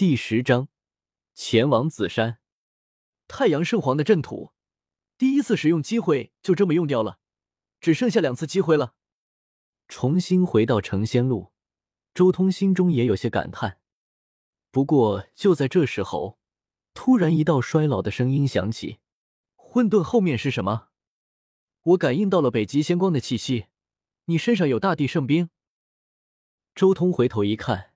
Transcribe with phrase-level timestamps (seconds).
[0.00, 0.68] 第十章，
[1.34, 2.38] 前往紫山。
[3.28, 4.54] 太阳圣皇的阵土，
[5.18, 7.18] 第一次使用机会就这么用掉了，
[7.82, 8.94] 只剩下两次机会了。
[9.88, 11.52] 重新回到成仙路，
[12.14, 13.78] 周通心中也有些感叹。
[14.70, 16.38] 不过就在这时候，
[16.94, 19.00] 突然一道衰老的声音响起
[19.54, 20.88] ：“混沌后面是什么？”
[21.92, 23.66] 我感应到了北极仙光的气息，
[24.24, 25.50] 你身上有大地圣兵。
[26.74, 27.89] 周通回头一看，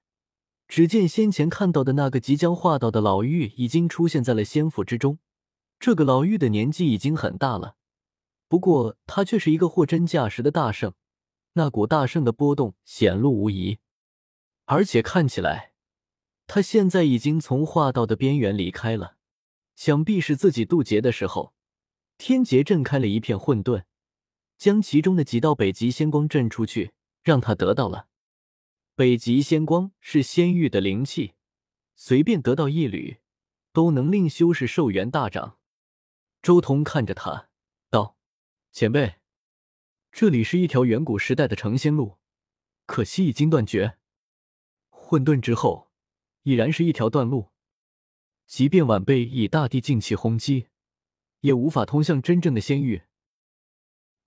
[0.66, 5.18] 只见先前看到的那个即将化道的老妪已经出现在了仙府之中。
[5.78, 7.76] 这个老妪的年纪已经很大了，
[8.48, 10.94] 不过她却是一个货真价实的大圣，
[11.52, 13.78] 那股大圣的波动显露无遗，
[14.64, 15.72] 而且看起来，
[16.46, 19.16] 她现在已经从化道的边缘离开了，
[19.76, 21.52] 想必是自己渡劫的时候。
[22.16, 23.82] 天劫震开了一片混沌，
[24.56, 26.92] 将其中的几道北极仙光震出去，
[27.22, 28.06] 让他得到了。
[28.96, 31.34] 北极仙光是仙域的灵气，
[31.96, 33.18] 随便得到一缕，
[33.72, 35.58] 都能令修士寿元大涨。
[36.40, 37.48] 周通看着他，
[37.90, 38.16] 道
[38.70, 39.16] ：“前辈，
[40.12, 42.18] 这里是一条远古时代的成仙路，
[42.86, 43.98] 可惜已经断绝。
[44.90, 45.90] 混沌之后，
[46.44, 47.50] 已然是一条断路，
[48.46, 50.68] 即便晚辈以大地静气轰击。”
[51.40, 53.02] 也无法通向真正的仙域。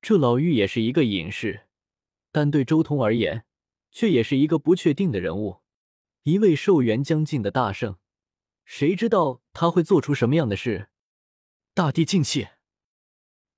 [0.01, 1.67] 这老妪也是一个隐士，
[2.31, 3.47] 但对周通而言，
[3.91, 5.61] 却也是一个不确定的人物。
[6.23, 7.97] 一位寿元将近的大圣，
[8.65, 10.89] 谁知道他会做出什么样的事？
[11.73, 12.49] 大地静气。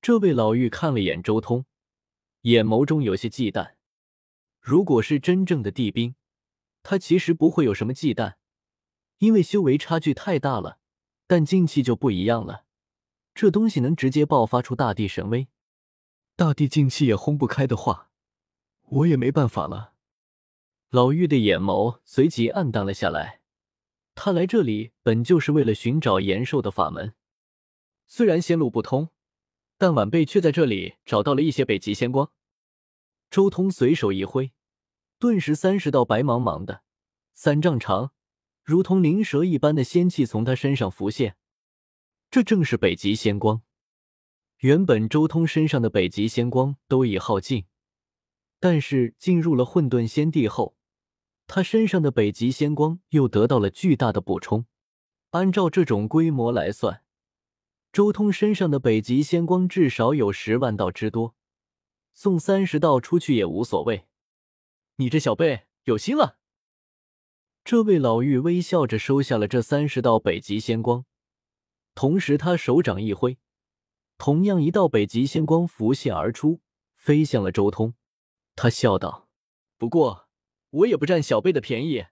[0.01, 1.65] 这位老妪看了眼周通，
[2.41, 3.73] 眼眸中有些忌惮。
[4.61, 6.15] 如果是真正的地兵，
[6.83, 8.35] 他其实不会有什么忌惮，
[9.17, 10.79] 因为修为差距太大了。
[11.27, 12.65] 但静气就不一样了。
[13.35, 15.47] 这东西能直接爆发出大地神威，
[16.35, 18.09] 大地静气也轰不开的话，
[18.81, 19.93] 我也没办法了。
[20.91, 23.41] 老妪的眼眸随即暗淡了下来。
[24.15, 27.13] 他来这里本就是为了寻找延寿的法门，
[28.07, 29.09] 虽然仙路不通，
[29.77, 32.31] 但晚辈却在这里找到了一些北极仙光。
[33.29, 34.51] 周通随手一挥，
[35.19, 36.81] 顿时三十道白茫茫的、
[37.35, 38.11] 三丈长，
[38.63, 41.37] 如同灵蛇一般的仙气从他身上浮现。
[42.31, 43.61] 这正是北极仙光。
[44.57, 47.65] 原本周通身上的北极仙光都已耗尽，
[48.59, 50.75] 但是进入了混沌仙地后，
[51.51, 54.67] 他身上的北极仙光又得到了巨大的补充。
[55.31, 57.03] 按照这种规模来算，
[57.91, 61.35] 周通身上的北极仙光至少有十万道之多，
[62.13, 64.05] 送三十道出去也无所谓。
[64.97, 66.37] 你这小辈有心了。
[67.63, 71.03] 这位老妪微笑着收下了这三十道北极仙光。
[71.95, 73.39] 同时，他手掌一挥，
[74.19, 76.61] 同样一道北极仙光浮现而出，
[76.95, 77.95] 飞向了周通。
[78.55, 79.27] 他笑道
[79.77, 80.28] ：“不过，
[80.69, 82.05] 我也不占小辈的便宜。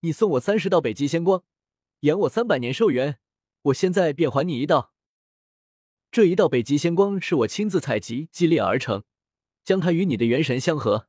[0.00, 1.44] 你送我三十道北极仙光，
[2.00, 3.18] 延我三百年寿元，
[3.62, 4.92] 我现在便还你一道。
[6.10, 9.04] 这一道北极仙光是我亲自采集祭炼而成，
[9.64, 11.08] 将它与你的元神相合，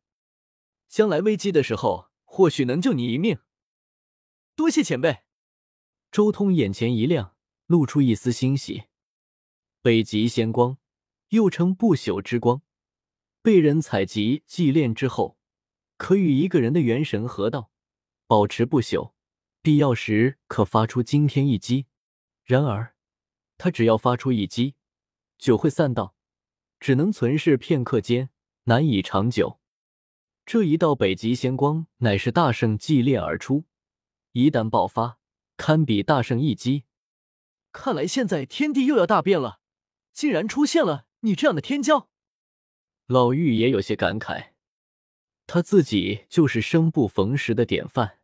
[0.88, 3.40] 将来危机的时候，或许能救你一命。
[4.56, 5.20] 多谢前辈。”
[6.12, 7.34] 周通眼前一亮。
[7.68, 8.84] 露出一丝欣喜。
[9.82, 10.78] 北极仙光，
[11.30, 12.62] 又称不朽之光，
[13.42, 15.40] 被人采集祭炼之后，
[15.98, 17.72] 可与一个人的元神合道，
[18.28, 19.14] 保持不朽，
[19.62, 21.88] 必要时可发出惊天一击。
[22.44, 22.96] 然而，
[23.58, 24.76] 他只要发出一击，
[25.38, 26.16] 就会散道，
[26.80, 28.30] 只能存世片刻间，
[28.66, 29.60] 难以长久。
[30.46, 33.66] 这一道北极仙光，乃是大圣祭炼而出，
[34.34, 35.18] 一旦爆发，
[35.58, 36.84] 堪比大圣一击。
[37.72, 39.60] 看来现在天地又要大变了，
[40.14, 42.08] 竟然出现了你这样的天骄。
[43.08, 44.52] 老妪也有些感慨，
[45.48, 48.20] 他自己就是生不逢时的典范，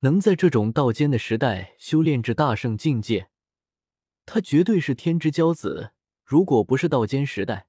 [0.00, 3.30] 能在这种道间的时代修炼至大圣境界，
[4.26, 5.92] 他绝对是天之骄子。
[6.24, 7.68] 如果不是道间时代，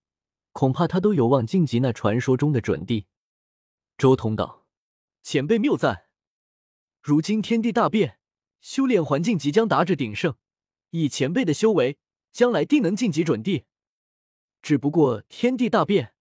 [0.51, 3.07] 恐怕他都有望晋级那传说中的准地。
[3.97, 4.65] 周通道
[5.21, 6.05] ：“前辈谬赞，
[7.01, 8.19] 如今天地大变，
[8.61, 10.35] 修炼环境即将达至鼎盛。”
[10.91, 11.97] 以前辈的修为，
[12.31, 13.65] 将来定能晋级准地。
[14.61, 16.14] 只不过天地大变，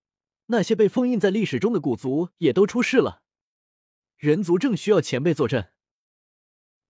[0.47, 3.23] 那些被封印在历史中的古族也都出世了，
[4.17, 5.73] 人族正需要前辈坐镇。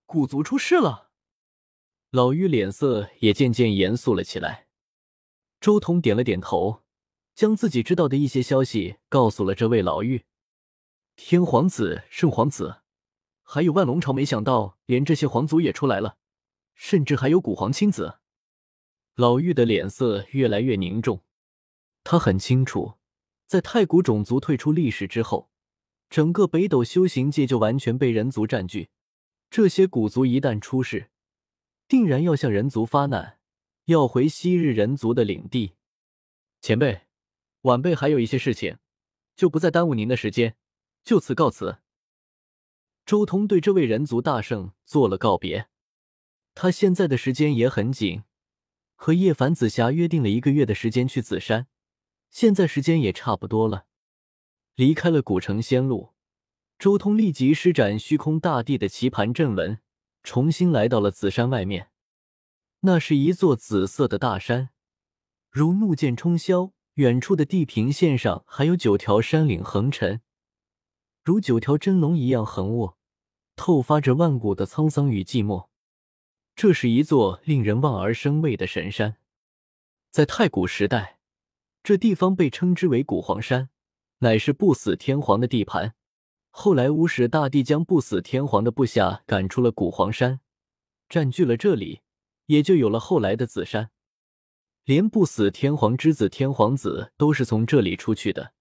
[0.06, 1.10] 古族出世了，
[2.10, 4.66] 老妪脸色也渐渐严肃了起来。
[5.60, 6.82] 周通点了点头，
[7.34, 10.24] 将自己知道的一些消息告诉了这位老妪。
[11.16, 12.82] 天皇子、圣皇子，
[13.42, 16.18] 还有万龙朝，没想到连这些皇族也出来了。
[16.74, 18.18] 甚至还有古皇亲子，
[19.14, 21.22] 老妪的脸色越来越凝重。
[22.02, 22.94] 他很清楚，
[23.54, 25.48] 在太古种族退出历史之后，
[26.10, 28.88] 整个北斗修行界就完全被人族占据。
[29.48, 31.12] 这些古族一旦出世，
[31.86, 33.38] 定然要向人族发难，
[33.84, 35.74] 要回昔日人族的领地。
[36.62, 37.02] 前辈，
[37.60, 38.78] 晚辈还有一些事情，
[39.36, 40.56] 就不再耽误您的时间，
[41.04, 41.76] 就此告辞。
[43.06, 45.68] 周通对这位人族大圣做了告别。
[46.56, 48.24] 他现在的时间也很紧，
[48.96, 51.68] 和叶凡、紫霞约定了一个月的时间去紫山，
[52.34, 53.86] 现在时间也差不多了。
[54.74, 56.14] 离开了古城仙路，
[56.80, 59.78] 周通立即施展虚空大地的棋盘阵纹，
[60.24, 61.90] 重新来到了紫山外面。
[62.80, 64.70] 那是一座紫色的大山，
[65.48, 66.72] 如怒剑冲霄。
[66.94, 70.20] 远处的地平线上还有九条山岭横陈，
[71.24, 72.98] 如九条真龙一样横卧，
[73.56, 75.68] 透发着万古的沧桑与寂寞。
[76.54, 79.16] 这是一座令人望而生畏的神山，
[80.12, 81.18] 在太古时代，
[81.84, 83.68] 这地方被称之为古皇山，
[84.20, 85.94] 乃是不死天皇的地盘。
[86.48, 90.40] 后来，无始大帝将不死天皇的部下赶出了古皇山，
[91.10, 92.00] 占据了这里，
[92.46, 93.90] 也就有了后来的紫山。
[94.84, 98.54] 连不死天皇之子天皇子都是从这里出去的，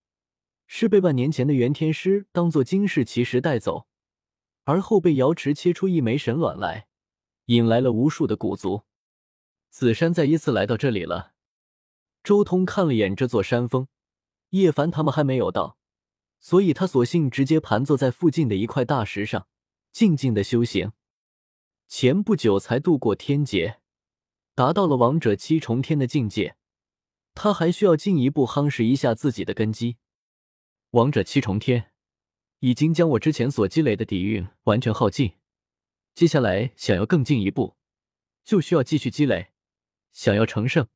[0.68, 3.88] 是被万年前的元天师当做惊世奇石带走，
[4.66, 6.88] 而后被瑶池切出一枚神卵来。
[7.46, 8.84] 引来了无数的古族，
[9.70, 11.33] 紫山再一次来到这里了。
[12.24, 13.88] 周通看了眼这座山峰，
[14.50, 15.78] 叶凡他们还没有到，
[16.40, 19.48] 所以他索性直接盘坐在附近的一块大石上，
[19.92, 20.94] 静静的修行。
[21.90, 23.82] 前不久才度过天劫，
[24.56, 26.56] 达到了王者七重天的境界，
[27.36, 29.98] 他还需要进一步夯实一下自己的根基。
[30.92, 31.92] 王者七重天
[32.60, 35.34] 已经将我之前所积累的底蕴完全耗尽。
[36.16, 37.76] 接下来想要更进一步，
[38.46, 39.52] 就需要继续积累。
[40.14, 40.88] 想要成圣，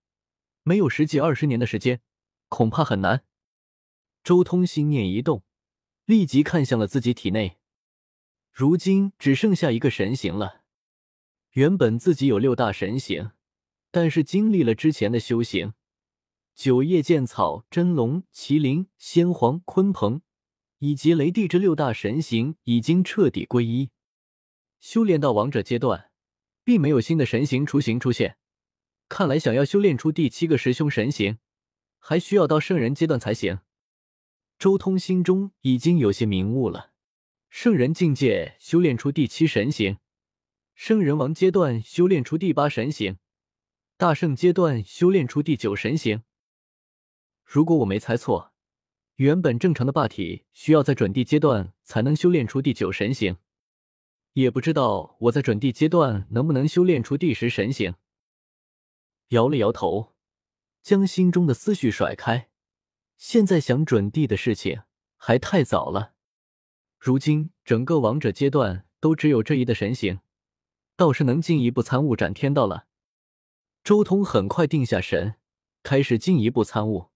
[0.68, 2.02] 没有十几二十年的时间，
[2.50, 3.24] 恐怕很难。
[4.22, 5.46] 周通心念一动，
[6.04, 7.56] 立即看向了自己体内，
[8.52, 10.64] 如今只剩下一个神形了。
[11.52, 13.32] 原本自己有六大神形，
[13.92, 15.74] 但是经历了之前的修行，
[16.54, 20.22] 九叶剑草、真龙、麒麟、仙皇、鲲鹏
[20.80, 23.92] 以及雷帝这六大神形已经彻底归一。
[24.82, 26.12] 修炼到王者阶段，
[26.66, 28.36] 并没有新的神形雏形出现。
[29.10, 31.38] 看来，想要修炼出第七个师兄神形，
[31.98, 33.60] 还需要到圣人阶段才行。
[34.60, 36.92] 周通心中已经有些明悟了：
[37.50, 39.98] 圣人境界修炼出第七神形，
[40.76, 43.18] 圣人王阶段修炼出第八神形，
[43.96, 46.24] 大圣阶段修炼出第九神形。
[47.46, 48.52] 如果我没猜错，
[49.16, 53.38] 原本正常的霸体需要在准地阶段才能修炼出第九神形。
[54.34, 57.96] 也不知道我在准地阶段能不能修炼出第十神形。
[59.30, 60.14] 摇了摇头，
[60.82, 62.50] 将心中的思绪甩开。
[63.18, 64.84] 现在想准地的事情
[65.18, 66.14] 还太早了。
[67.00, 70.20] 如今整个王者阶段都只有这一的神行，
[70.96, 72.88] 倒是能进一步参悟斩天道了。
[73.84, 75.36] 周通很快定下神，
[75.84, 77.10] 开始进一步参悟。